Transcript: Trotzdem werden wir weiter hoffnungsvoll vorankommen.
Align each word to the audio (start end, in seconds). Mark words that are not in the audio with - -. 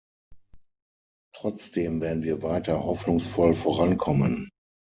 Trotzdem 1.35 2.01
werden 2.01 2.23
wir 2.23 2.41
weiter 2.41 2.83
hoffnungsvoll 2.85 3.53
vorankommen. 3.53 4.49